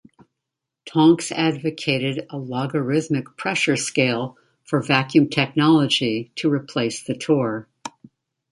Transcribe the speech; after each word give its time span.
Tonks 0.87 1.31
advocated 1.31 2.25
a 2.31 2.35
logarithmic 2.39 3.37
pressure 3.37 3.75
scale 3.75 4.35
for 4.63 4.81
vacuum 4.81 5.29
technology 5.29 6.31
to 6.37 6.51
replace 6.51 7.03
the 7.03 7.15
torr. 7.15 7.67